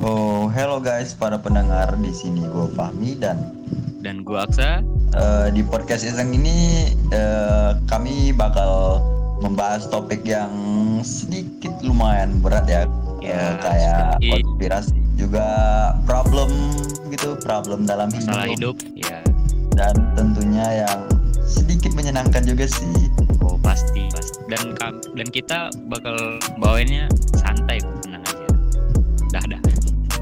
Oh, 0.00 0.48
hello 0.48 0.80
guys 0.80 1.12
para 1.12 1.36
pendengar 1.36 1.92
di 2.00 2.08
sini 2.08 2.40
gue 2.40 2.72
Fahmi 2.72 3.20
dan 3.20 3.52
dan 4.00 4.24
gue 4.24 4.38
Aksa. 4.40 4.80
Uh, 5.10 5.50
di 5.50 5.60
podcast 5.60 6.06
iseng 6.06 6.32
ini 6.32 6.88
uh, 7.10 7.76
kami 7.84 8.30
bakal 8.32 9.02
membahas 9.42 9.84
topik 9.90 10.22
yang 10.22 10.48
sedikit 11.02 11.74
lumayan 11.82 12.38
berat 12.40 12.64
ya, 12.64 12.82
Ya, 13.20 13.36
uh, 13.36 13.54
kayak 13.60 14.00
sedikit. 14.16 14.40
konspirasi 14.40 14.96
juga 15.20 15.46
problem 16.08 16.48
gitu, 17.12 17.36
problem 17.44 17.84
dalam 17.84 18.08
Masalah 18.08 18.48
hidup, 18.48 18.80
ya. 18.96 19.20
dan 19.76 19.92
tentunya 20.16 20.86
yang 20.88 21.00
sedikit 21.44 21.92
menyenangkan 21.92 22.40
juga 22.46 22.64
sih. 22.64 23.10
Oh 23.44 23.60
pasti, 23.60 24.08
pasti. 24.14 24.40
Dan 24.48 24.72
dan 25.12 25.28
kita 25.28 25.68
bakal 25.92 26.40
bawainnya 26.56 27.10